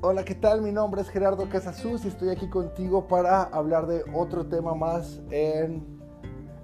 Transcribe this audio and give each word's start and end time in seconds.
Hola, 0.00 0.24
¿qué 0.24 0.36
tal? 0.36 0.62
Mi 0.62 0.70
nombre 0.70 1.00
es 1.00 1.08
Gerardo 1.08 1.48
Casasus 1.48 2.04
y 2.04 2.08
estoy 2.08 2.28
aquí 2.28 2.48
contigo 2.48 3.08
para 3.08 3.42
hablar 3.42 3.88
de 3.88 4.04
otro 4.14 4.46
tema 4.46 4.72
más 4.72 5.20
en 5.32 5.84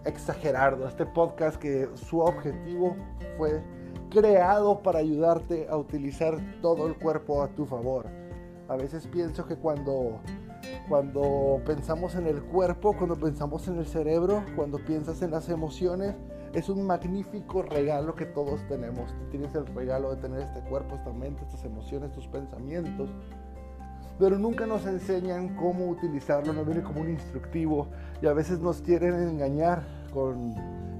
Exagerardo, 0.04 0.86
este 0.86 1.04
podcast 1.04 1.56
que 1.56 1.88
su 1.94 2.20
objetivo 2.20 2.94
fue 3.36 3.60
creado 4.08 4.84
para 4.84 5.00
ayudarte 5.00 5.66
a 5.68 5.76
utilizar 5.76 6.38
todo 6.62 6.86
el 6.86 6.96
cuerpo 6.96 7.42
a 7.42 7.48
tu 7.48 7.66
favor. 7.66 8.06
A 8.68 8.76
veces 8.76 9.08
pienso 9.08 9.44
que 9.44 9.56
cuando 9.56 10.20
cuando 10.88 11.60
pensamos 11.66 12.14
en 12.14 12.28
el 12.28 12.40
cuerpo, 12.40 12.94
cuando 12.96 13.16
pensamos 13.16 13.66
en 13.66 13.78
el 13.78 13.86
cerebro, 13.86 14.44
cuando 14.54 14.78
piensas 14.78 15.22
en 15.22 15.32
las 15.32 15.48
emociones, 15.48 16.14
es 16.54 16.68
un 16.68 16.86
magnífico 16.86 17.62
regalo 17.62 18.14
que 18.14 18.26
todos 18.26 18.66
tenemos. 18.68 19.12
Tienes 19.30 19.54
el 19.54 19.66
regalo 19.66 20.14
de 20.14 20.22
tener 20.22 20.40
este 20.40 20.60
cuerpo, 20.60 20.94
esta 20.94 21.12
mente, 21.12 21.42
estas 21.42 21.64
emociones, 21.64 22.12
tus 22.12 22.28
pensamientos. 22.28 23.10
Pero 24.18 24.38
nunca 24.38 24.64
nos 24.64 24.86
enseñan 24.86 25.56
cómo 25.56 25.88
utilizarlo, 25.88 26.52
no 26.52 26.64
viene 26.64 26.82
como 26.84 27.00
un 27.00 27.10
instructivo 27.10 27.88
y 28.22 28.26
a 28.26 28.32
veces 28.32 28.60
nos 28.60 28.80
quieren 28.80 29.14
engañar 29.14 29.82
con 30.12 30.54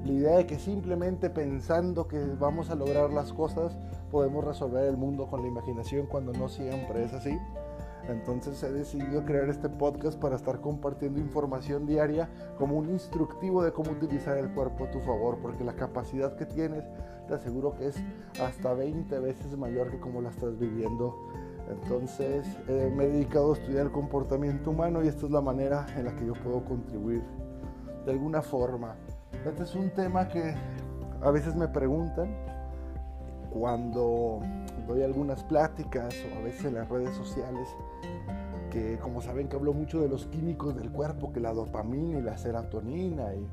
la 0.05 0.13
idea 0.13 0.37
de 0.39 0.47
que 0.47 0.59
simplemente 0.59 1.31
pensando 1.31 2.09
que 2.09 2.19
vamos 2.39 2.71
a 2.71 2.75
lograr 2.75 3.11
las 3.11 3.33
cosas 3.33 3.77
podemos 4.11 4.45
resolver 4.45 4.85
el 4.85 4.97
mundo 4.97 5.29
con 5.29 5.43
la 5.43 5.49
imaginación 5.49 6.07
cuando 6.07 6.33
no 6.33 6.49
siempre 6.49 7.05
es 7.05 7.13
así. 7.13 7.39
Entonces 8.09 8.63
he 8.63 8.71
decidido 8.71 9.25
crear 9.25 9.49
este 9.49 9.69
podcast 9.69 10.19
para 10.19 10.37
estar 10.37 10.61
compartiendo 10.61 11.21
información 11.21 11.87
diaria 11.87 12.29
como 12.59 12.77
un 12.77 12.91
instructivo 12.91 13.63
de 13.63 13.73
cómo 13.73 13.93
utilizar 13.93 14.37
el 14.37 14.51
cuerpo 14.51 14.85
a 14.85 14.91
tu 14.91 15.01
favor, 15.01 15.39
porque 15.41 15.65
la 15.65 15.75
capacidad 15.75 16.37
que 16.37 16.45
tienes 16.45 16.85
te 17.27 17.35
aseguro 17.35 17.75
que 17.75 17.89
es 17.89 17.97
hasta 18.41 18.75
20 18.75 19.19
veces 19.21 19.57
mayor 19.57 19.91
que 19.91 19.99
como 19.99 20.21
la 20.21 20.31
estás 20.31 20.59
viviendo. 20.59 21.17
Entonces 21.71 22.47
eh, 22.69 22.93
me 22.95 23.05
he 23.05 23.09
dedicado 23.09 23.55
a 23.55 23.57
estudiar 23.57 23.87
el 23.87 23.93
comportamiento 23.93 24.71
humano 24.71 25.03
y 25.03 25.09
esta 25.09 25.25
es 25.25 25.33
la 25.33 25.41
manera 25.41 25.87
en 25.97 26.05
la 26.05 26.15
que 26.15 26.27
yo 26.27 26.35
puedo 26.35 26.63
contribuir 26.65 27.23
de 28.05 28.13
alguna 28.13 28.43
forma. 28.43 28.97
Este 29.47 29.63
es 29.63 29.75
un 29.75 29.91
tema 29.91 30.29
que 30.29 30.55
a 31.23 31.31
veces 31.31 31.57
me 31.57 31.69
preguntan 31.69 32.37
cuando 33.55 34.41
doy 34.89 35.03
algunas 35.03 35.45
pláticas 35.45 36.15
o 36.33 36.39
a 36.39 36.43
veces 36.43 36.65
en 36.65 36.75
las 36.75 36.89
redes 36.89 37.15
sociales, 37.15 37.69
que 38.71 38.99
como 38.99 39.23
saben 39.23 39.49
que 39.49 39.55
hablo 39.55 39.73
mucho 39.73 40.01
de 40.01 40.09
los 40.09 40.27
químicos 40.27 40.75
del 40.75 40.91
cuerpo, 40.91 41.33
que 41.33 41.39
la 41.39 41.53
dopamina 41.53 42.19
y 42.19 42.23
la 42.23 42.37
serotonina, 42.37 43.33
y, 43.35 43.47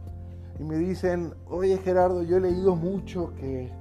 y 0.60 0.64
me 0.64 0.78
dicen, 0.78 1.36
oye 1.48 1.78
Gerardo, 1.78 2.24
yo 2.24 2.38
he 2.38 2.42
leído 2.42 2.76
mucho 2.76 3.34
que 3.36 3.72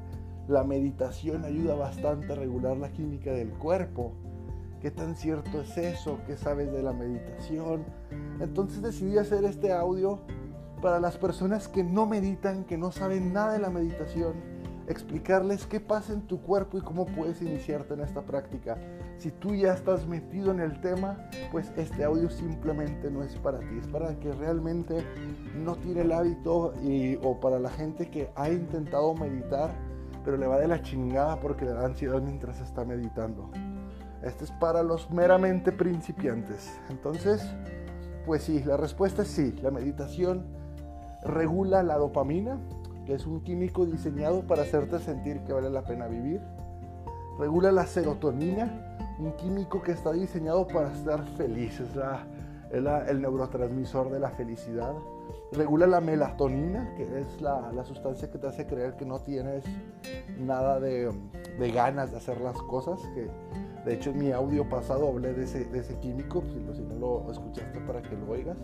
la 0.46 0.62
meditación 0.62 1.44
ayuda 1.44 1.74
bastante 1.74 2.34
a 2.34 2.36
regular 2.36 2.76
la 2.76 2.90
química 2.90 3.32
del 3.32 3.50
cuerpo. 3.50 4.12
¿Qué 4.82 4.90
tan 4.90 5.14
cierto 5.14 5.62
es 5.62 5.76
eso? 5.78 6.18
¿Qué 6.26 6.36
sabes 6.36 6.70
de 6.70 6.82
la 6.82 6.92
meditación? 6.92 7.84
Entonces 8.40 8.82
decidí 8.82 9.16
hacer 9.16 9.44
este 9.44 9.72
audio 9.72 10.18
para 10.82 11.00
las 11.00 11.16
personas 11.16 11.68
que 11.68 11.82
no 11.82 12.06
meditan, 12.06 12.64
que 12.64 12.76
no 12.76 12.90
saben 12.90 13.32
nada 13.32 13.52
de 13.54 13.58
la 13.58 13.70
meditación 13.70 14.59
explicarles 14.88 15.66
qué 15.66 15.80
pasa 15.80 16.12
en 16.12 16.22
tu 16.22 16.40
cuerpo 16.40 16.78
y 16.78 16.80
cómo 16.80 17.06
puedes 17.06 17.40
iniciarte 17.42 17.94
en 17.94 18.00
esta 18.00 18.22
práctica. 18.22 18.76
Si 19.18 19.30
tú 19.30 19.54
ya 19.54 19.74
estás 19.74 20.06
metido 20.06 20.50
en 20.50 20.60
el 20.60 20.80
tema, 20.80 21.28
pues 21.52 21.72
este 21.76 22.04
audio 22.04 22.30
simplemente 22.30 23.10
no 23.10 23.22
es 23.22 23.34
para 23.36 23.60
ti, 23.60 23.78
es 23.78 23.86
para 23.86 24.18
que 24.18 24.32
realmente 24.32 25.04
no 25.56 25.76
tiene 25.76 26.02
el 26.02 26.12
hábito 26.12 26.74
y, 26.82 27.16
o 27.22 27.38
para 27.38 27.58
la 27.58 27.70
gente 27.70 28.10
que 28.10 28.30
ha 28.34 28.48
intentado 28.48 29.14
meditar, 29.14 29.70
pero 30.24 30.36
le 30.36 30.46
va 30.46 30.58
de 30.58 30.68
la 30.68 30.82
chingada 30.82 31.40
porque 31.40 31.64
le 31.64 31.72
da 31.72 31.86
ansiedad 31.86 32.20
mientras 32.20 32.60
está 32.60 32.84
meditando. 32.84 33.50
Este 34.22 34.44
es 34.44 34.50
para 34.52 34.82
los 34.82 35.10
meramente 35.10 35.72
principiantes. 35.72 36.78
Entonces, 36.90 37.42
pues 38.26 38.42
sí, 38.42 38.62
la 38.64 38.76
respuesta 38.76 39.22
es 39.22 39.28
sí, 39.28 39.52
la 39.62 39.70
meditación 39.70 40.44
regula 41.22 41.82
la 41.82 41.96
dopamina, 41.96 42.58
es 43.06 43.26
un 43.26 43.40
químico 43.40 43.86
diseñado 43.86 44.42
para 44.42 44.62
hacerte 44.62 44.98
sentir 44.98 45.40
que 45.44 45.52
vale 45.52 45.70
la 45.70 45.82
pena 45.82 46.06
vivir. 46.06 46.40
Regula 47.38 47.72
la 47.72 47.86
serotonina, 47.86 48.96
un 49.18 49.32
químico 49.32 49.82
que 49.82 49.92
está 49.92 50.12
diseñado 50.12 50.66
para 50.66 50.92
estar 50.92 51.24
feliz, 51.36 51.80
es, 51.80 51.88
el 52.70 53.20
neurotransmisor 53.20 54.10
de 54.10 54.20
la 54.20 54.30
felicidad. 54.30 54.94
Regula 55.52 55.86
la 55.86 56.00
melatonina, 56.00 56.94
que 56.96 57.20
es 57.20 57.40
la, 57.40 57.72
sustancia 57.84 58.30
que 58.30 58.38
te 58.38 58.46
hace 58.46 58.66
creer 58.66 58.96
que 58.96 59.04
no 59.04 59.20
tienes 59.20 59.64
nada 60.38 60.78
de, 60.78 61.10
ganas 61.74 62.12
de 62.12 62.18
hacer 62.18 62.40
las 62.40 62.56
cosas. 62.62 63.00
Que 63.14 63.28
de 63.84 63.94
hecho 63.94 64.10
en 64.10 64.18
mi 64.18 64.32
audio 64.32 64.68
pasado 64.68 65.08
hablé 65.08 65.32
de 65.32 65.44
ese, 65.44 65.64
de 65.64 65.80
ese 65.80 65.98
químico, 65.98 66.42
si, 66.42 66.76
si 66.76 66.82
no 66.82 66.94
lo 66.94 67.30
escuchaste 67.32 67.80
para 67.80 68.02
que 68.02 68.16
lo 68.16 68.30
oigas. 68.30 68.58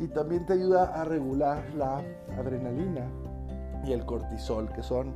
Y 0.00 0.08
también 0.08 0.44
te 0.44 0.54
ayuda 0.54 1.00
a 1.00 1.04
regular 1.04 1.62
la 1.74 2.02
adrenalina, 2.36 3.08
y 3.86 3.92
el 3.92 4.04
cortisol, 4.04 4.72
que 4.72 4.82
son 4.82 5.14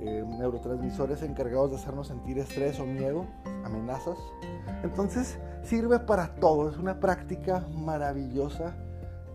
eh, 0.00 0.24
neurotransmisores 0.26 1.22
encargados 1.22 1.70
de 1.70 1.76
hacernos 1.76 2.08
sentir 2.08 2.38
estrés 2.38 2.80
o 2.80 2.86
miedo, 2.86 3.26
amenazas. 3.64 4.18
Entonces 4.82 5.38
sirve 5.62 5.98
para 5.98 6.34
todo, 6.36 6.70
es 6.70 6.78
una 6.78 7.00
práctica 7.00 7.66
maravillosa 7.74 8.74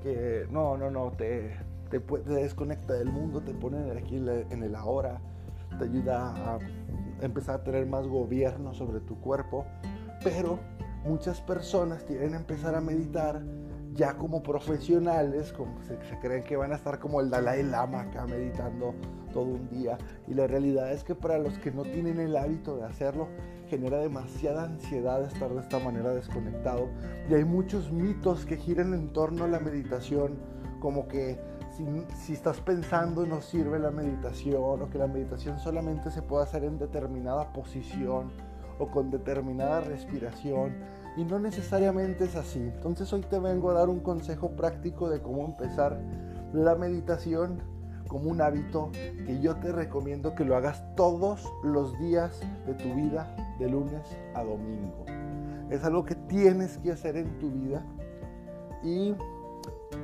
que 0.01 0.47
no, 0.49 0.77
no, 0.77 0.89
no, 0.89 1.11
te, 1.11 1.55
te, 1.89 1.99
desconecta 1.99 2.93
del 2.93 3.11
mundo, 3.11 3.41
te 3.41 3.53
pone 3.53 3.91
aquí 3.91 4.17
en 4.17 4.63
el 4.63 4.75
ahora, 4.75 5.19
te 5.77 5.85
ayuda 5.85 6.55
a 6.55 6.59
empezar 7.21 7.55
a 7.61 7.63
tener 7.63 7.85
más 7.85 8.07
gobierno 8.07 8.73
sobre 8.73 8.99
tu 9.01 9.19
cuerpo, 9.19 9.65
pero 10.23 10.59
muchas 11.05 11.41
personas 11.41 12.03
quieren 12.03 12.33
empezar 12.33 12.75
a 12.75 12.81
meditar 12.81 13.41
ya 13.95 14.17
como 14.17 14.43
profesionales, 14.43 15.53
como 15.53 15.81
se, 15.83 15.97
creen 16.19 16.43
que 16.43 16.57
van 16.57 16.73
a 16.73 16.75
estar 16.75 16.99
como 16.99 17.21
el 17.21 17.29
Dalai 17.29 17.63
Lama 17.63 18.01
acá 18.01 18.25
meditando 18.25 18.93
todo 19.31 19.45
un 19.45 19.69
día. 19.69 19.97
Y 20.27 20.33
la 20.33 20.47
realidad 20.47 20.91
es 20.91 21.03
que 21.03 21.15
para 21.15 21.37
los 21.37 21.57
que 21.59 21.71
no 21.71 21.83
tienen 21.83 22.19
el 22.19 22.35
hábito 22.35 22.75
de 22.75 22.83
hacerlo, 22.83 23.29
genera 23.67 23.97
demasiada 23.99 24.63
ansiedad 24.63 25.23
estar 25.23 25.49
de 25.53 25.61
esta 25.61 25.79
manera 25.79 26.13
desconectado. 26.13 26.89
Y 27.29 27.35
hay 27.35 27.45
muchos 27.45 27.91
mitos 27.91 28.45
que 28.45 28.57
giran 28.57 28.93
en 28.93 29.13
torno 29.13 29.45
a 29.45 29.47
la 29.47 29.59
meditación, 29.59 30.39
como 30.81 31.07
que 31.07 31.39
si, 31.77 31.85
si, 32.17 32.33
estás 32.33 32.59
pensando 32.61 33.25
no 33.25 33.41
sirve 33.41 33.79
la 33.79 33.91
meditación, 33.91 34.55
o 34.57 34.89
que 34.89 34.97
la 34.97 35.07
meditación 35.07 35.57
solamente 35.59 36.11
se 36.11 36.21
puede 36.21 36.43
hacer 36.43 36.63
en 36.65 36.77
determinada 36.77 37.51
posición 37.53 38.31
o 38.77 38.87
con 38.87 39.09
determinada 39.09 39.79
respiración 39.81 40.75
y 41.17 41.23
no 41.23 41.39
necesariamente 41.39 42.25
es 42.25 42.35
así. 42.35 42.59
Entonces 42.59 43.11
hoy 43.13 43.21
te 43.21 43.39
vengo 43.39 43.71
a 43.71 43.73
dar 43.73 43.89
un 43.89 43.99
consejo 43.99 44.51
práctico 44.51 45.09
de 45.09 45.21
cómo 45.21 45.45
empezar 45.45 45.99
la 46.53 46.75
meditación 46.75 47.61
como 48.07 48.29
un 48.29 48.41
hábito 48.41 48.91
que 49.25 49.39
yo 49.41 49.55
te 49.55 49.71
recomiendo 49.71 50.35
que 50.35 50.45
lo 50.45 50.55
hagas 50.55 50.83
todos 50.95 51.51
los 51.63 51.97
días 51.99 52.39
de 52.65 52.73
tu 52.75 52.93
vida, 52.93 53.35
de 53.59 53.69
lunes 53.69 54.05
a 54.35 54.43
domingo. 54.43 55.05
Es 55.69 55.83
algo 55.83 56.05
que 56.05 56.15
tienes 56.15 56.77
que 56.77 56.91
hacer 56.91 57.17
en 57.17 57.39
tu 57.39 57.51
vida 57.51 57.83
y 58.83 59.15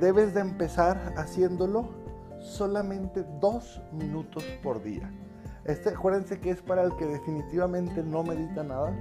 debes 0.00 0.34
de 0.34 0.40
empezar 0.40 1.14
haciéndolo 1.16 1.88
solamente 2.40 3.24
dos 3.40 3.80
minutos 3.92 4.44
por 4.62 4.82
día. 4.82 5.12
Este, 5.64 5.90
acuérdense 5.90 6.40
que 6.40 6.50
es 6.50 6.60
para 6.60 6.82
el 6.82 6.96
que 6.96 7.06
definitivamente 7.06 8.02
no 8.02 8.24
medita 8.24 8.64
nada 8.64 8.92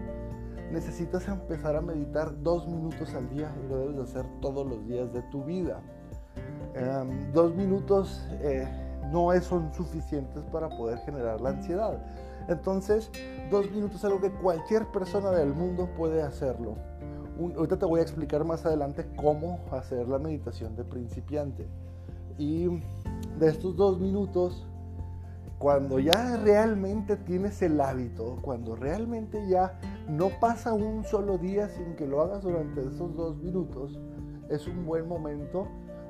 necesitas 0.72 1.28
empezar 1.28 1.76
a 1.76 1.82
meditar 1.82 2.42
dos 2.42 2.68
minutos 2.68 3.14
al 3.14 3.30
día 3.30 3.54
y 3.64 3.70
lo 3.70 3.78
debes 3.80 3.96
de 3.98 4.04
hacer 4.04 4.26
todos 4.42 4.66
los 4.68 4.88
días 4.88 5.12
de 5.14 5.22
tu 5.24 5.44
vida. 5.44 5.82
Em, 6.74 7.32
dos 7.34 7.54
minutos 7.56 8.26
eh, 8.42 8.68
no 9.12 9.30
son 9.42 9.74
suficientes 9.74 10.44
para 10.52 10.70
poder 10.70 11.00
generar 11.00 11.42
la 11.42 11.50
ansiedad. 11.50 12.02
Entonces, 12.48 13.12
dos 13.50 13.70
minutos 13.72 13.98
es 13.98 14.06
algo 14.06 14.22
que 14.22 14.32
cualquier 14.32 14.88
persona 14.88 15.32
del 15.32 15.54
mundo 15.54 15.90
puede 15.98 16.22
hacerlo. 16.22 16.76
ahorita 17.40 17.78
te 17.78 17.86
voy 17.86 18.00
a 18.00 18.04
explicar 18.04 18.44
más 18.46 18.66
adelante 18.66 19.06
cómo 19.16 19.60
hacer 19.72 20.08
la 20.08 20.20
meditación 20.20 20.76
de 20.76 20.84
principiante. 20.84 21.68
Y 22.38 22.68
de 23.40 23.48
estos 23.48 23.76
dos 23.76 24.00
minutos, 24.00 24.66
cuando 25.58 26.00
ya 26.00 26.38
realmente 26.38 27.18
tienes 27.18 27.62
el 27.62 27.80
hábito, 27.82 28.38
cuando 28.42 28.76
realmente 28.76 29.48
ya 29.48 29.80
no 30.08 30.30
pasa 30.40 30.74
un 30.74 31.04
solo 31.04 31.38
día 31.38 31.70
sin 31.70 31.96
que 31.96 32.08
lo 32.08 32.22
hagas 32.22 32.44
durante 32.44 32.82
esos 32.82 33.16
dos 33.16 33.38
minutos, 33.38 34.00
es 34.50 34.68
un 34.68 34.86
buen 34.86 35.08
momento 35.08 35.68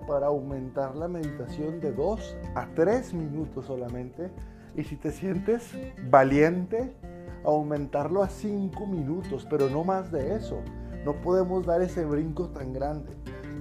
para 0.08 0.28
aumentar 0.28 0.96
la 0.96 1.08
meditación 1.08 1.80
de 1.80 1.92
dos 1.92 2.36
a 2.56 2.68
tres 2.76 3.14
minutos 3.14 3.68
solamente. 3.68 4.32
Y 4.76 4.84
si 4.84 4.96
te 4.96 5.12
sientes 5.12 5.72
valiente, 6.10 6.96
aumentarlo 7.44 8.24
a 8.24 8.30
cinco 8.30 8.88
minutos, 8.88 9.46
pero 9.50 9.70
no 9.70 9.84
más 9.84 10.12
de 10.12 10.36
eso. 10.36 10.58
No 11.06 11.14
podemos 11.22 11.66
dar 11.66 11.82
ese 11.82 12.06
brinco 12.06 12.50
tan 12.50 12.74
grande. 12.74 13.12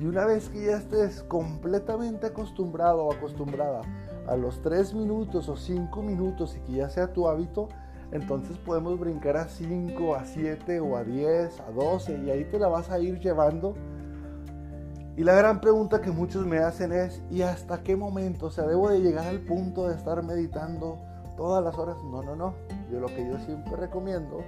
Y 0.00 0.06
una 0.06 0.24
vez 0.24 0.48
que 0.48 0.66
ya 0.66 0.78
estés 0.78 1.22
completamente 1.24 2.26
acostumbrado 2.26 3.04
o 3.04 3.12
acostumbrada 3.12 3.82
a 4.26 4.36
los 4.36 4.62
3 4.62 4.94
minutos 4.94 5.48
o 5.48 5.56
5 5.56 6.02
minutos 6.02 6.56
y 6.56 6.60
que 6.60 6.72
ya 6.72 6.88
sea 6.88 7.12
tu 7.12 7.28
hábito, 7.28 7.68
entonces 8.12 8.58
podemos 8.58 8.98
brincar 8.98 9.36
a 9.36 9.48
5, 9.48 10.14
a 10.14 10.24
7 10.24 10.80
o 10.80 10.96
a 10.96 11.04
10, 11.04 11.60
a 11.60 11.70
12 11.70 12.18
y 12.24 12.30
ahí 12.30 12.44
te 12.44 12.58
la 12.58 12.68
vas 12.68 12.90
a 12.90 12.98
ir 12.98 13.20
llevando. 13.20 13.74
Y 15.16 15.22
la 15.22 15.34
gran 15.34 15.60
pregunta 15.60 16.00
que 16.00 16.10
muchos 16.10 16.46
me 16.46 16.58
hacen 16.58 16.92
es, 16.92 17.22
¿y 17.30 17.42
hasta 17.42 17.82
qué 17.82 17.94
momento? 17.94 18.46
O 18.46 18.50
sea, 18.50 18.66
¿debo 18.66 18.88
de 18.88 19.00
llegar 19.00 19.26
al 19.26 19.40
punto 19.40 19.88
de 19.88 19.94
estar 19.94 20.22
meditando 20.24 20.98
todas 21.36 21.62
las 21.62 21.76
horas? 21.76 21.96
No, 22.04 22.22
no, 22.22 22.34
no. 22.34 22.54
Yo 22.90 23.00
lo 23.00 23.06
que 23.06 23.28
yo 23.28 23.38
siempre 23.38 23.76
recomiendo 23.76 24.42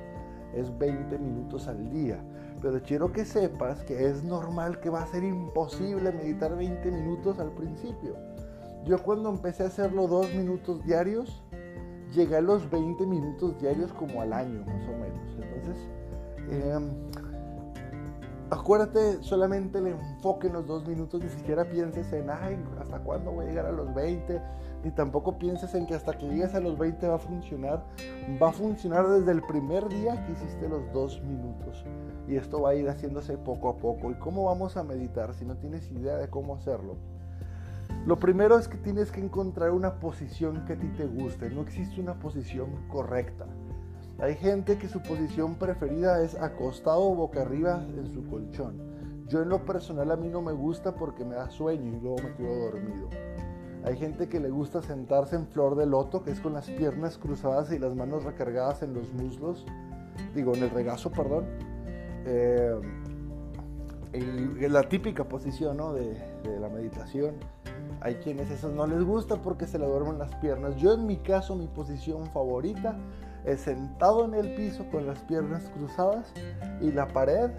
es 0.54 0.76
20 0.78 1.18
minutos 1.18 1.68
al 1.68 1.90
día. 1.90 2.18
Pero 2.60 2.80
quiero 2.82 3.12
que 3.12 3.24
sepas 3.24 3.82
que 3.82 4.06
es 4.06 4.24
normal 4.24 4.80
que 4.80 4.88
va 4.90 5.02
a 5.02 5.06
ser 5.06 5.24
imposible 5.24 6.12
meditar 6.12 6.56
20 6.56 6.90
minutos 6.90 7.38
al 7.38 7.50
principio. 7.50 8.16
Yo 8.84 9.02
cuando 9.02 9.30
empecé 9.30 9.64
a 9.64 9.66
hacerlo 9.66 10.06
dos 10.08 10.32
minutos 10.34 10.84
diarios, 10.84 11.42
llegué 12.12 12.36
a 12.36 12.40
los 12.40 12.70
20 12.70 13.06
minutos 13.06 13.58
diarios 13.60 13.92
como 13.92 14.20
al 14.20 14.32
año 14.32 14.64
más 14.64 14.88
o 14.88 14.92
menos. 14.92 15.36
Entonces, 15.40 15.76
em, 16.50 16.90
acuérdate 18.50 19.22
solamente 19.22 19.78
el 19.78 19.88
enfoque 19.88 20.48
en 20.48 20.54
los 20.54 20.66
dos 20.66 20.86
minutos, 20.86 21.22
ni 21.22 21.30
siquiera 21.30 21.64
pienses 21.64 22.12
en, 22.12 22.30
ay, 22.30 22.62
¿hasta 22.80 22.98
cuándo 22.98 23.32
voy 23.32 23.46
a 23.46 23.48
llegar 23.48 23.66
a 23.66 23.72
los 23.72 23.94
20? 23.94 24.40
Ni 24.84 24.90
tampoco 24.90 25.38
pienses 25.38 25.74
en 25.74 25.86
que 25.86 25.94
hasta 25.94 26.12
que 26.18 26.26
llegues 26.26 26.54
a 26.54 26.60
los 26.60 26.76
20 26.76 27.06
va 27.06 27.14
a 27.14 27.18
funcionar. 27.18 27.84
Va 28.42 28.48
a 28.48 28.52
funcionar 28.52 29.08
desde 29.08 29.30
el 29.32 29.42
primer 29.42 29.88
día 29.88 30.24
que 30.26 30.32
hiciste 30.32 30.68
los 30.68 30.92
dos 30.92 31.22
minutos. 31.22 31.84
Y 32.26 32.36
esto 32.36 32.62
va 32.62 32.70
a 32.70 32.74
ir 32.74 32.88
haciéndose 32.88 33.38
poco 33.38 33.68
a 33.68 33.76
poco. 33.76 34.10
¿Y 34.10 34.14
cómo 34.14 34.44
vamos 34.44 34.76
a 34.76 34.82
meditar 34.82 35.34
si 35.34 35.44
no 35.44 35.56
tienes 35.56 35.90
idea 35.92 36.16
de 36.16 36.28
cómo 36.28 36.56
hacerlo? 36.56 36.96
Lo 38.04 38.19
primero 38.19 38.58
es 38.58 38.66
que 38.66 38.78
tienes 38.78 39.12
que 39.12 39.20
encontrar 39.20 39.70
una 39.70 40.00
posición 40.00 40.64
que 40.64 40.72
a 40.72 40.78
ti 40.78 40.88
te 40.96 41.06
guste. 41.06 41.50
No 41.50 41.62
existe 41.62 42.00
una 42.00 42.19
posición 42.19 42.70
correcta. 42.88 43.46
Hay 44.19 44.34
gente 44.34 44.76
que 44.76 44.88
su 44.88 45.00
posición 45.02 45.54
preferida 45.54 46.22
es 46.22 46.34
acostado 46.34 47.14
boca 47.14 47.43
arriba 47.43 47.84
en 47.96 48.12
su 48.12 48.26
colchón. 48.26 48.76
Yo 49.28 49.43
en 49.43 49.49
lo 49.49 49.64
personal 49.64 50.10
a 50.10 50.16
mí 50.16 50.28
no 50.28 50.43
me 50.43 50.52
gusta 50.52 50.96
porque 50.96 51.25
me 51.25 51.37
da 51.37 51.49
sueño 51.49 51.96
y 51.96 52.00
luego 52.00 52.16
me 52.22 52.34
quedo 52.34 52.70
dormido. 52.70 53.08
Hay 53.84 53.96
gente 53.96 54.28
que 54.28 54.40
le 54.40 54.50
gusta 54.50 54.82
sentarse 54.82 55.37
en 55.37 55.46
flor 55.46 55.76
de 55.76 55.87
loto, 55.87 56.22
que 56.22 56.32
es 56.32 56.40
con 56.40 56.52
las 56.52 56.69
piernas 56.70 57.19
cruzadas 57.19 57.72
y 57.72 57.78
las 57.78 57.94
manos 57.94 58.25
recargadas 58.25 58.82
en 58.82 58.94
los 58.94 59.12
muslos, 59.12 59.64
digo, 60.34 60.55
en 60.55 60.64
el 60.64 60.70
regazo, 60.70 61.10
perdón. 61.10 61.46
Eh, 62.26 62.81
la 64.69 64.82
típica 64.82 65.25
posición 65.25 65.78
de, 65.94 66.14
de 66.48 66.60
la 66.60 66.69
meditación. 66.69 67.37
Hay 68.04 68.16
quienes 68.16 68.50
eso 68.50 68.69
no 68.69 68.84
les 68.88 69.04
gusta 69.04 69.37
porque 69.37 69.66
se 69.66 69.78
le 69.78 69.87
duermen 69.87 70.19
las 70.19 70.34
piernas. 70.37 70.75
Yo 70.76 70.93
en 70.93 71.06
mi 71.06 71.19
caso 71.19 71.54
mi 71.54 71.69
posición 71.69 72.26
favorita 72.26 72.96
es 73.44 73.60
sentado 73.60 74.25
en 74.25 74.34
el 74.34 74.56
piso 74.56 74.84
con 74.90 75.06
las 75.06 75.20
piernas 75.20 75.70
cruzadas 75.76 76.32
y 76.81 76.90
la 76.90 77.06
pared 77.06 77.50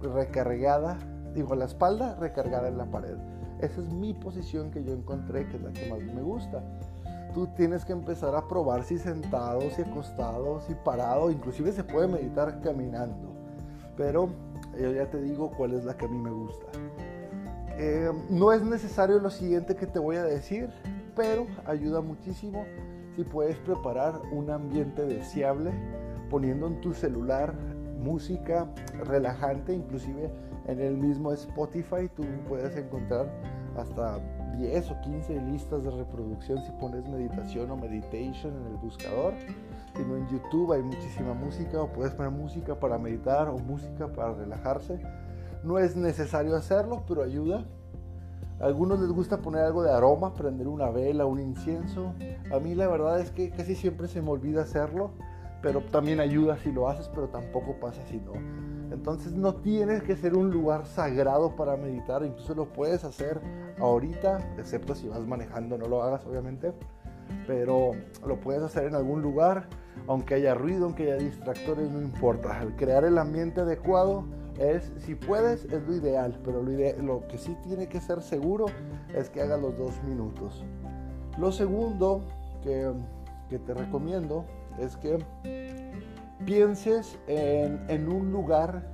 recargada, 0.00 0.96
digo 1.34 1.54
la 1.54 1.66
espalda 1.66 2.16
recargada 2.18 2.68
en 2.68 2.78
la 2.78 2.86
pared. 2.86 3.16
Esa 3.60 3.82
es 3.82 3.92
mi 3.92 4.14
posición 4.14 4.70
que 4.70 4.82
yo 4.82 4.94
encontré 4.94 5.46
que 5.48 5.56
es 5.56 5.62
la 5.62 5.72
que 5.72 5.90
más 5.90 6.00
me 6.00 6.22
gusta. 6.22 6.62
Tú 7.34 7.48
tienes 7.48 7.84
que 7.84 7.92
empezar 7.92 8.34
a 8.34 8.48
probar 8.48 8.84
si 8.84 8.96
sentado, 8.96 9.60
si 9.70 9.82
acostado, 9.82 10.62
si 10.62 10.74
parado, 10.76 11.30
inclusive 11.30 11.72
se 11.72 11.84
puede 11.84 12.08
meditar 12.08 12.62
caminando. 12.62 13.34
Pero 13.98 14.30
yo 14.80 14.92
ya 14.92 15.10
te 15.10 15.20
digo 15.20 15.50
cuál 15.58 15.74
es 15.74 15.84
la 15.84 15.94
que 15.94 16.06
a 16.06 16.08
mí 16.08 16.16
me 16.16 16.30
gusta. 16.30 16.66
Eh, 17.82 18.12
no 18.28 18.52
es 18.52 18.62
necesario 18.62 19.18
lo 19.20 19.30
siguiente 19.30 19.74
que 19.74 19.86
te 19.86 19.98
voy 19.98 20.16
a 20.16 20.22
decir, 20.22 20.68
pero 21.16 21.46
ayuda 21.64 22.02
muchísimo 22.02 22.66
si 23.16 23.24
puedes 23.24 23.56
preparar 23.56 24.20
un 24.32 24.50
ambiente 24.50 25.06
deseable 25.06 25.72
poniendo 26.28 26.66
en 26.66 26.78
tu 26.82 26.92
celular 26.92 27.54
música 27.98 28.70
relajante, 29.06 29.72
inclusive 29.72 30.30
en 30.66 30.78
el 30.78 30.98
mismo 30.98 31.32
Spotify 31.32 32.10
tú 32.14 32.22
puedes 32.46 32.76
encontrar 32.76 33.32
hasta 33.78 34.18
10 34.58 34.90
o 34.90 35.00
15 35.00 35.40
listas 35.40 35.82
de 35.82 35.90
reproducción 35.90 36.62
si 36.62 36.72
pones 36.72 37.08
meditación 37.08 37.70
o 37.70 37.78
meditation 37.78 38.54
en 38.60 38.72
el 38.72 38.76
buscador. 38.76 39.32
Sino 39.96 40.16
en 40.16 40.28
YouTube 40.28 40.74
hay 40.74 40.82
muchísima 40.82 41.32
música 41.32 41.80
o 41.80 41.90
puedes 41.90 42.12
poner 42.12 42.30
música 42.30 42.78
para 42.78 42.98
meditar 42.98 43.48
o 43.48 43.58
música 43.58 44.06
para 44.06 44.34
relajarse. 44.34 45.00
No 45.62 45.78
es 45.78 45.96
necesario 45.96 46.56
hacerlo, 46.56 47.02
pero 47.06 47.22
ayuda. 47.22 47.66
A 48.60 48.64
algunos 48.64 49.00
les 49.00 49.10
gusta 49.10 49.38
poner 49.38 49.64
algo 49.64 49.82
de 49.82 49.90
aroma, 49.90 50.34
prender 50.34 50.68
una 50.68 50.90
vela, 50.90 51.26
un 51.26 51.40
incienso. 51.40 52.14
A 52.52 52.58
mí 52.58 52.74
la 52.74 52.88
verdad 52.88 53.20
es 53.20 53.30
que 53.30 53.50
casi 53.50 53.74
siempre 53.74 54.08
se 54.08 54.20
me 54.20 54.30
olvida 54.30 54.62
hacerlo, 54.62 55.12
pero 55.62 55.80
también 55.80 56.20
ayuda 56.20 56.58
si 56.58 56.72
lo 56.72 56.88
haces, 56.88 57.08
pero 57.14 57.28
tampoco 57.28 57.78
pasa 57.80 58.02
si 58.06 58.18
no. 58.18 58.32
Entonces 58.92 59.32
no 59.32 59.54
tienes 59.54 60.02
que 60.02 60.16
ser 60.16 60.34
un 60.34 60.50
lugar 60.50 60.84
sagrado 60.84 61.54
para 61.54 61.76
meditar, 61.76 62.24
incluso 62.24 62.54
lo 62.54 62.72
puedes 62.72 63.04
hacer 63.04 63.40
ahorita, 63.78 64.54
excepto 64.58 64.94
si 64.94 65.08
vas 65.08 65.20
manejando, 65.20 65.78
no 65.78 65.86
lo 65.86 66.02
hagas 66.02 66.26
obviamente, 66.26 66.72
pero 67.46 67.92
lo 68.26 68.40
puedes 68.40 68.62
hacer 68.62 68.84
en 68.84 68.94
algún 68.94 69.22
lugar, 69.22 69.68
aunque 70.08 70.34
haya 70.34 70.54
ruido, 70.54 70.86
aunque 70.86 71.04
haya 71.04 71.16
distractores, 71.16 71.90
no 71.90 72.02
importa. 72.02 72.58
Al 72.58 72.74
crear 72.76 73.04
el 73.04 73.16
ambiente 73.18 73.60
adecuado, 73.60 74.24
es, 74.60 74.92
si 74.98 75.14
puedes, 75.14 75.64
es 75.64 75.82
lo 75.88 75.94
ideal, 75.94 76.38
pero 76.44 76.62
lo, 76.62 76.70
lo 77.02 77.26
que 77.26 77.38
sí 77.38 77.56
tiene 77.62 77.88
que 77.88 77.98
ser 77.98 78.20
seguro 78.20 78.66
es 79.14 79.30
que 79.30 79.40
hagas 79.40 79.60
los 79.60 79.76
dos 79.78 80.02
minutos. 80.04 80.62
Lo 81.38 81.50
segundo 81.50 82.22
que, 82.62 82.92
que 83.48 83.58
te 83.58 83.72
recomiendo 83.72 84.44
es 84.78 84.98
que 84.98 85.18
pienses 86.44 87.18
en, 87.26 87.80
en, 87.88 88.12
un 88.12 88.30
lugar 88.32 88.86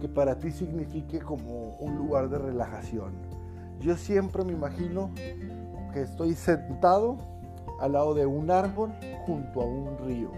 que 0.00 0.08
para 0.08 0.36
ti 0.40 0.50
signifique 0.50 1.20
como 1.20 1.76
un 1.76 1.96
lugar 1.96 2.28
de 2.28 2.38
relajación. 2.38 3.12
Yo 3.80 3.96
siempre 3.96 4.44
me 4.44 4.52
imagino 4.52 5.10
que 5.94 6.02
estoy 6.02 6.34
sentado 6.34 7.18
al 7.78 7.92
lado 7.92 8.14
de 8.14 8.26
un 8.26 8.50
árbol 8.50 8.90
junto 9.26 9.62
a 9.62 9.64
un 9.64 9.96
río. 9.98 10.32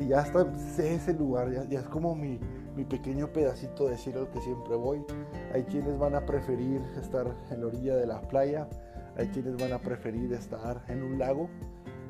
Y 0.00 0.08
ya 0.08 0.22
está, 0.22 0.46
sé 0.56 0.94
ese 0.94 1.12
lugar, 1.12 1.52
ya, 1.52 1.64
ya 1.64 1.80
es 1.80 1.86
como 1.86 2.14
mi, 2.14 2.40
mi 2.76 2.84
pequeño 2.84 3.28
pedacito 3.32 3.86
de 3.86 3.96
cielo 3.96 4.30
que 4.30 4.40
siempre 4.40 4.74
voy. 4.74 5.04
Hay 5.52 5.64
quienes 5.64 5.98
van 5.98 6.14
a 6.14 6.24
preferir 6.24 6.80
estar 7.00 7.26
en 7.50 7.60
la 7.60 7.66
orilla 7.66 7.96
de 7.96 8.06
la 8.06 8.20
playa, 8.22 8.68
hay 9.16 9.28
quienes 9.28 9.56
van 9.56 9.72
a 9.72 9.78
preferir 9.78 10.32
estar 10.32 10.82
en 10.88 11.02
un 11.02 11.18
lago. 11.18 11.48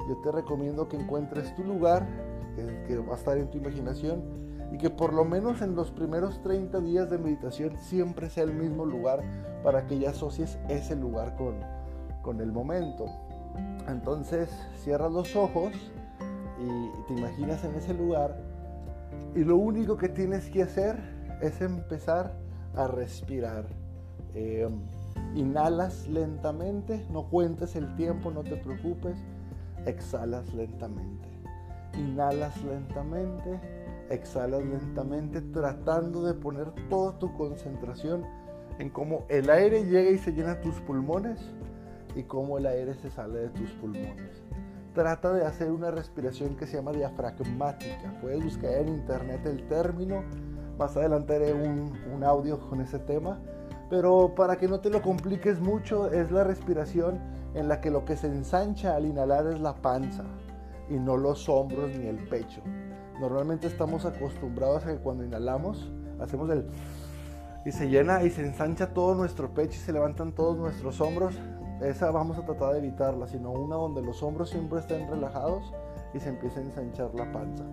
Yo 0.08 0.16
te 0.22 0.32
recomiendo 0.32 0.88
que 0.88 0.96
encuentres 0.96 1.54
tu 1.54 1.64
lugar, 1.64 2.06
que, 2.86 2.96
va 2.98 3.14
a 3.14 3.16
estar 3.16 3.38
en 3.38 3.50
tu 3.50 3.58
imaginación 3.58 4.22
y 4.72 4.78
que 4.78 4.90
por 4.90 5.12
lo 5.12 5.24
menos 5.24 5.62
en 5.62 5.74
los 5.74 5.90
primeros 5.90 6.42
30 6.42 6.80
días 6.80 7.10
de 7.10 7.18
meditación 7.18 7.76
siempre 7.78 8.30
sea 8.30 8.44
el 8.44 8.54
mismo 8.54 8.84
lugar 8.84 9.20
para 9.62 9.86
que 9.86 9.98
ya 9.98 10.10
asocies 10.10 10.58
ese 10.68 10.96
lugar 10.96 11.36
con, 11.36 11.56
con 12.22 12.40
el 12.40 12.52
momento. 12.52 13.06
Entonces 13.88 14.50
cierras 14.76 15.12
los 15.12 15.36
ojos 15.36 15.72
y 16.58 17.06
te 17.06 17.14
imaginas 17.14 17.64
en 17.64 17.74
ese 17.74 17.94
lugar 17.94 18.51
y 19.34 19.44
lo 19.44 19.56
único 19.56 19.96
que 19.96 20.08
tienes 20.08 20.50
que 20.50 20.62
hacer 20.62 20.96
es 21.40 21.60
empezar 21.60 22.34
a 22.74 22.86
respirar. 22.86 23.66
Eh, 24.34 24.68
inhalas 25.34 26.06
lentamente, 26.08 27.06
no 27.10 27.28
cuentes 27.28 27.76
el 27.76 27.94
tiempo, 27.96 28.30
no 28.30 28.42
te 28.42 28.56
preocupes. 28.56 29.16
Exhalas 29.86 30.52
lentamente. 30.54 31.28
Inhalas 31.94 32.62
lentamente, 32.64 33.60
exhalas 34.10 34.64
lentamente, 34.64 35.40
tratando 35.40 36.24
de 36.24 36.34
poner 36.34 36.70
toda 36.88 37.18
tu 37.18 37.34
concentración 37.34 38.24
en 38.78 38.90
cómo 38.90 39.26
el 39.28 39.50
aire 39.50 39.84
llega 39.84 40.10
y 40.10 40.18
se 40.18 40.32
llena 40.32 40.60
tus 40.60 40.80
pulmones 40.80 41.40
y 42.14 42.22
cómo 42.22 42.58
el 42.58 42.66
aire 42.66 42.94
se 42.94 43.10
sale 43.10 43.40
de 43.40 43.48
tus 43.50 43.70
pulmones 43.72 44.42
trata 44.92 45.32
de 45.32 45.44
hacer 45.44 45.70
una 45.70 45.90
respiración 45.90 46.56
que 46.56 46.66
se 46.66 46.76
llama 46.76 46.92
diafragmática. 46.92 48.18
Puedes 48.20 48.42
buscar 48.44 48.72
en 48.72 48.88
internet 48.88 49.44
el 49.46 49.66
término, 49.68 50.22
más 50.78 50.96
adelante 50.96 51.36
haré 51.36 51.52
un, 51.52 51.92
un, 52.12 52.24
audio 52.24 52.60
con 52.68 52.80
ese 52.80 52.98
tema, 52.98 53.38
pero 53.90 54.34
para 54.34 54.56
que 54.56 54.68
no 54.68 54.80
te 54.80 54.90
lo 54.90 55.02
compliques 55.02 55.60
mucho, 55.60 56.10
es 56.10 56.30
la 56.30 56.44
respiración 56.44 57.20
en 57.54 57.68
la 57.68 57.80
que 57.80 57.90
lo 57.90 58.04
que 58.04 58.16
se 58.16 58.26
ensancha 58.26 58.96
al 58.96 59.06
inhalar 59.06 59.46
es 59.46 59.60
la 59.60 59.74
panza 59.74 60.24
y 60.88 60.94
no 60.94 61.16
los 61.16 61.48
hombros 61.48 61.90
ni 61.96 62.06
el 62.06 62.16
pecho. 62.28 62.62
Normalmente 63.20 63.66
estamos 63.66 64.04
acostumbrados 64.04 64.84
a 64.84 64.88
que 64.88 64.98
cuando 64.98 65.24
inhalamos 65.24 65.90
hacemos 66.20 66.50
el 66.50 66.66
y 67.64 67.70
se 67.70 67.88
llena 67.88 68.22
y 68.24 68.30
se 68.30 68.44
ensancha 68.44 68.88
todo 68.92 69.14
nuestro 69.14 69.54
pecho 69.54 69.74
y 69.74 69.84
se 69.84 69.92
levantan 69.92 70.32
todos 70.32 70.56
nuestros 70.56 71.00
hombros 71.00 71.34
esa 71.82 72.10
vamos 72.10 72.38
a 72.38 72.44
tratar 72.44 72.72
de 72.72 72.78
evitarla, 72.78 73.26
sino 73.26 73.50
una 73.50 73.76
donde 73.76 74.02
los 74.02 74.22
hombros 74.22 74.50
siempre 74.50 74.78
estén 74.78 75.08
relajados 75.08 75.72
y 76.14 76.20
se 76.20 76.28
empiece 76.28 76.60
a 76.60 76.62
ensanchar 76.62 77.14
la 77.14 77.30
panza. 77.32 77.64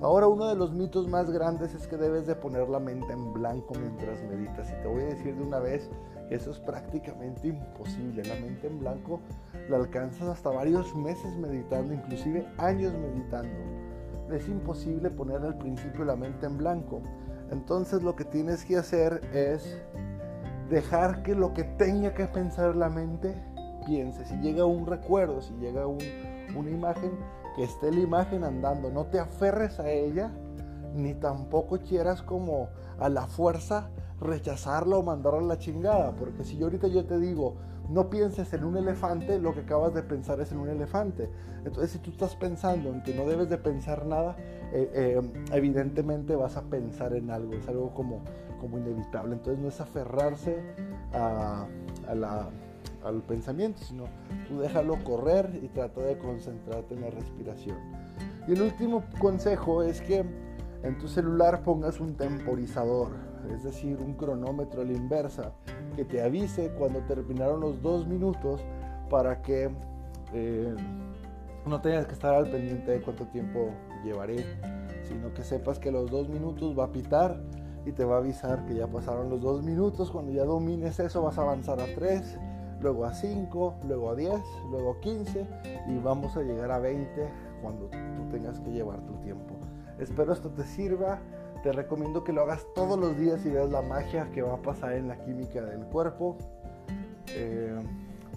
Ahora 0.00 0.26
uno 0.26 0.48
de 0.48 0.56
los 0.56 0.72
mitos 0.74 1.08
más 1.08 1.30
grandes 1.30 1.74
es 1.74 1.86
que 1.86 1.96
debes 1.96 2.26
de 2.26 2.34
poner 2.34 2.68
la 2.68 2.80
mente 2.80 3.12
en 3.12 3.32
blanco 3.32 3.74
mientras 3.78 4.22
meditas. 4.24 4.70
Y 4.70 4.82
te 4.82 4.88
voy 4.88 5.02
a 5.02 5.06
decir 5.06 5.36
de 5.36 5.42
una 5.42 5.60
vez 5.60 5.88
que 6.28 6.34
eso 6.34 6.50
es 6.50 6.58
prácticamente 6.58 7.48
imposible. 7.48 8.24
La 8.24 8.34
mente 8.34 8.66
en 8.66 8.80
blanco 8.80 9.20
la 9.68 9.76
alcanzas 9.76 10.28
hasta 10.28 10.50
varios 10.50 10.94
meses 10.94 11.36
meditando, 11.36 11.94
inclusive 11.94 12.46
años 12.58 12.92
meditando. 12.92 13.54
es 14.30 14.48
imposible 14.48 15.10
poner 15.10 15.42
al 15.42 15.56
principio 15.58 16.04
la 16.04 16.16
mente 16.16 16.46
en 16.46 16.58
blanco. 16.58 17.00
Entonces 17.50 18.02
lo 18.02 18.16
que 18.16 18.24
tienes 18.24 18.64
que 18.64 18.76
hacer 18.76 19.20
es 19.32 19.80
dejar 20.68 21.22
que 21.22 21.34
lo 21.34 21.52
que 21.52 21.64
tenga 21.64 22.14
que 22.14 22.26
pensar 22.26 22.76
la 22.76 22.88
mente 22.88 23.34
piense. 23.86 24.24
Si 24.24 24.36
llega 24.36 24.64
un 24.64 24.86
recuerdo, 24.86 25.40
si 25.42 25.54
llega 25.54 25.86
una 25.86 26.70
imagen, 26.70 27.12
que 27.56 27.64
esté 27.64 27.92
la 27.92 28.00
imagen 28.00 28.44
andando. 28.44 28.90
No 28.90 29.06
te 29.06 29.18
aferres 29.18 29.78
a 29.78 29.90
ella, 29.90 30.32
ni 30.94 31.14
tampoco 31.14 31.78
quieras 31.78 32.22
como 32.22 32.68
a 32.98 33.08
la 33.08 33.26
fuerza 33.26 33.90
rechazarla 34.20 34.96
o 34.96 35.02
mandarla 35.02 35.40
a 35.40 35.42
la 35.42 35.58
chingada. 35.58 36.14
Porque 36.16 36.44
si 36.44 36.56
yo 36.56 36.66
ahorita 36.66 36.88
yo 36.88 37.04
te 37.04 37.18
digo, 37.18 37.56
no 37.88 38.08
pienses 38.08 38.52
en 38.52 38.64
un 38.64 38.76
elefante, 38.76 39.38
lo 39.38 39.54
que 39.54 39.60
acabas 39.60 39.94
de 39.94 40.02
pensar 40.02 40.40
es 40.40 40.52
en 40.52 40.58
un 40.58 40.68
elefante. 40.68 41.28
Entonces, 41.64 41.92
si 41.92 41.98
tú 41.98 42.10
estás 42.10 42.36
pensando 42.36 42.90
en 42.90 43.02
que 43.02 43.14
no 43.14 43.26
debes 43.26 43.48
de 43.48 43.58
pensar 43.58 44.06
nada, 44.06 44.36
eh, 44.72 44.90
eh, 44.94 45.32
evidentemente 45.52 46.34
vas 46.36 46.56
a 46.56 46.62
pensar 46.62 47.14
en 47.14 47.30
algo, 47.30 47.54
es 47.54 47.68
algo 47.68 47.92
como, 47.94 48.22
como 48.60 48.78
inevitable. 48.78 49.34
Entonces, 49.34 49.62
no 49.62 49.68
es 49.68 49.80
aferrarse 49.80 50.62
a, 51.12 51.66
al 53.04 53.22
pensamiento, 53.22 53.82
sino 53.82 54.04
tú 54.48 54.60
déjalo 54.60 55.02
correr 55.04 55.60
y 55.62 55.68
trata 55.68 56.00
de 56.00 56.18
concentrarte 56.18 56.94
en 56.94 57.02
la 57.02 57.10
respiración. 57.10 57.76
Y 58.48 58.52
el 58.52 58.62
último 58.62 59.04
consejo 59.18 59.82
es 59.82 60.00
que 60.00 60.24
en 60.82 60.98
tu 60.98 61.08
celular 61.08 61.62
pongas 61.62 62.00
un 62.00 62.14
temporizador, 62.14 63.12
es 63.54 63.62
decir, 63.64 63.98
un 63.98 64.14
cronómetro 64.14 64.82
a 64.82 64.84
la 64.84 64.92
inversa 64.92 65.52
que 65.94 66.04
te 66.04 66.22
avise 66.22 66.70
cuando 66.78 67.00
terminaron 67.00 67.60
los 67.60 67.80
dos 67.82 68.06
minutos 68.06 68.60
para 69.10 69.42
que 69.42 69.70
eh, 70.32 70.74
no 71.66 71.80
tengas 71.80 72.06
que 72.06 72.12
estar 72.12 72.34
al 72.34 72.50
pendiente 72.50 72.90
de 72.90 73.00
cuánto 73.00 73.26
tiempo 73.26 73.70
llevaré, 74.04 74.44
sino 75.02 75.32
que 75.32 75.42
sepas 75.42 75.78
que 75.78 75.90
los 75.90 76.10
dos 76.10 76.28
minutos 76.28 76.78
va 76.78 76.84
a 76.84 76.92
pitar 76.92 77.40
y 77.86 77.92
te 77.92 78.04
va 78.04 78.16
a 78.16 78.18
avisar 78.18 78.64
que 78.66 78.74
ya 78.74 78.86
pasaron 78.86 79.30
los 79.30 79.40
dos 79.40 79.62
minutos. 79.62 80.10
Cuando 80.10 80.32
ya 80.32 80.44
domines 80.44 80.98
eso 81.00 81.22
vas 81.22 81.38
a 81.38 81.42
avanzar 81.42 81.80
a 81.80 81.86
tres, 81.94 82.38
luego 82.80 83.04
a 83.04 83.14
cinco, 83.14 83.74
luego 83.86 84.10
a 84.10 84.14
diez, 84.14 84.40
luego 84.70 84.92
a 84.92 85.00
quince 85.00 85.46
y 85.88 85.98
vamos 85.98 86.36
a 86.36 86.42
llegar 86.42 86.70
a 86.70 86.78
veinte 86.78 87.28
cuando 87.62 87.88
tú 87.88 88.28
tengas 88.30 88.60
que 88.60 88.70
llevar 88.70 89.00
tu 89.06 89.14
tiempo. 89.20 89.54
Espero 89.98 90.32
esto 90.32 90.50
te 90.50 90.64
sirva. 90.64 91.20
Te 91.64 91.72
recomiendo 91.72 92.22
que 92.24 92.34
lo 92.34 92.42
hagas 92.42 92.66
todos 92.74 92.98
los 92.98 93.18
días 93.18 93.46
y 93.46 93.48
veas 93.48 93.70
la 93.70 93.80
magia 93.80 94.30
que 94.32 94.42
va 94.42 94.52
a 94.52 94.60
pasar 94.60 94.92
en 94.92 95.08
la 95.08 95.16
química 95.24 95.62
del 95.62 95.80
cuerpo. 95.86 96.36
Eh, 97.28 97.74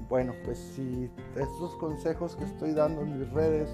bueno, 0.08 0.32
pues 0.46 0.58
si 0.58 1.12
estos 1.36 1.76
consejos 1.76 2.38
que 2.38 2.46
estoy 2.46 2.72
dando 2.72 3.02
en 3.02 3.20
mis 3.20 3.30
redes 3.34 3.68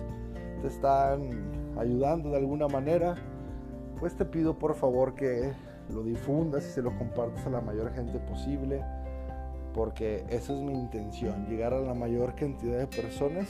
te 0.60 0.68
están 0.68 1.30
ayudando 1.78 2.32
de 2.32 2.38
alguna 2.38 2.68
manera, 2.68 3.14
pues 4.00 4.16
te 4.16 4.26
pido 4.26 4.58
por 4.58 4.74
favor 4.74 5.14
que 5.14 5.54
lo 5.92 6.02
difundas 6.02 6.66
y 6.66 6.70
se 6.70 6.82
lo 6.82 6.98
compartas 6.98 7.46
a 7.46 7.52
la 7.52 7.62
mayor 7.62 7.94
gente 7.94 8.18
posible, 8.22 8.84
porque 9.76 10.26
esa 10.30 10.54
es 10.54 10.62
mi 10.62 10.74
intención, 10.74 11.46
llegar 11.48 11.76
a 11.76 11.80
la 11.80 11.94
mayor 11.94 12.34
cantidad 12.34 12.80
de 12.80 12.88
personas 12.88 13.48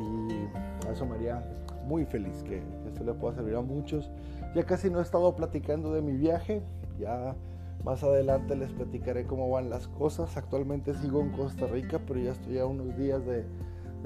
y 0.00 0.88
eso 0.90 1.06
me 1.06 1.14
haría 1.14 1.40
muy 1.88 2.04
feliz 2.04 2.42
que, 2.42 2.62
esto 2.86 3.04
le 3.04 3.14
pueda 3.14 3.34
servir 3.34 3.56
a 3.56 3.62
muchos. 3.62 4.10
Ya 4.54 4.64
casi 4.64 4.90
no 4.90 4.98
he 4.98 5.02
estado 5.02 5.34
platicando 5.36 5.92
de 5.92 6.02
mi 6.02 6.12
viaje, 6.12 6.62
ya 6.98 7.36
más 7.84 8.02
adelante 8.02 8.56
les 8.56 8.72
platicaré 8.72 9.24
cómo 9.24 9.50
van 9.50 9.70
las 9.70 9.88
cosas. 9.88 10.36
Actualmente 10.36 10.94
sigo 10.94 11.20
en 11.20 11.30
Costa 11.30 11.66
Rica, 11.66 12.00
pero 12.06 12.20
ya 12.20 12.32
estoy 12.32 12.58
a 12.58 12.66
unos 12.66 12.96
días 12.96 13.24
de, 13.24 13.44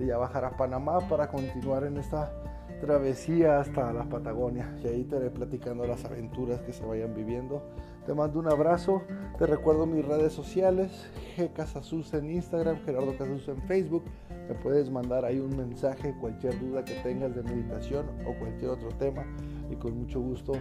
ya 0.06 0.18
bajar 0.18 0.44
a 0.44 0.56
Panamá 0.56 1.00
para 1.08 1.28
continuar 1.28 1.84
en 1.84 1.96
esta 1.96 2.32
travesía 2.80 3.60
hasta 3.60 3.92
la 3.92 4.04
Patagonia. 4.04 4.74
Y 4.82 4.88
ahí 4.88 5.04
te 5.04 5.16
iré 5.16 5.30
platicando 5.30 5.86
las 5.86 6.04
aventuras 6.04 6.60
que 6.62 6.72
se 6.72 6.84
vayan 6.84 7.14
viviendo. 7.14 7.62
Te 8.04 8.14
mando 8.14 8.40
un 8.40 8.48
abrazo. 8.48 9.02
Te 9.38 9.46
recuerdo 9.46 9.86
mis 9.86 10.04
redes 10.04 10.32
sociales. 10.32 11.08
G 11.36 11.52
Casasus 11.52 12.12
en 12.14 12.30
Instagram, 12.30 12.78
Gerardo 12.84 13.16
Casasus 13.16 13.48
en 13.48 13.62
Facebook. 13.62 14.04
Me 14.48 14.54
puedes 14.56 14.90
mandar 14.90 15.24
ahí 15.24 15.38
un 15.38 15.56
mensaje, 15.56 16.14
cualquier 16.20 16.58
duda 16.60 16.84
que 16.84 16.94
tengas 17.02 17.34
de 17.34 17.42
meditación 17.42 18.06
o 18.26 18.38
cualquier 18.38 18.72
otro 18.72 18.88
tema. 18.98 19.24
Y 19.72 19.76
con 19.76 19.98
mucho 19.98 20.20
gusto 20.20 20.52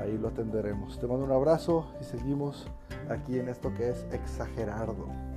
ahí 0.00 0.16
lo 0.16 0.28
atenderemos. 0.28 0.98
Te 0.98 1.06
mando 1.06 1.26
un 1.26 1.32
abrazo 1.32 1.86
y 2.00 2.04
seguimos 2.04 2.66
aquí 3.10 3.38
en 3.38 3.50
esto 3.50 3.72
que 3.74 3.90
es 3.90 4.06
Exagerardo. 4.10 5.33